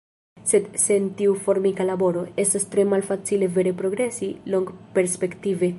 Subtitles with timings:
[0.51, 5.69] Sed sen tiu formika laboro, estas tre malfacile vere progresi longperspektive.